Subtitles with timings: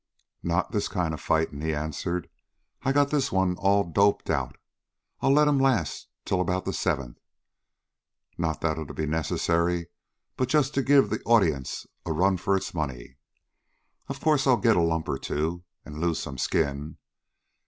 [0.41, 2.27] "Not this kind of fightin'," he answered.
[2.81, 4.55] "I got this one all doped out.
[5.19, 7.19] I'll let 'm last till about the seventh.
[8.35, 9.89] Not that it'll be necessary,
[10.37, 13.17] but just to give the audience a run for its money.
[14.07, 16.97] Of course, I'll get a lump or two, an' lose some skin.